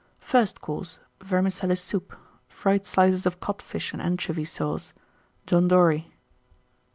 [0.17, 0.97] FIRST COURSE.
[1.23, 2.15] Vermicelli Soup.
[2.47, 4.93] Fried Slices of Codfish and Anchovy Sauce.
[5.45, 6.11] John Dory.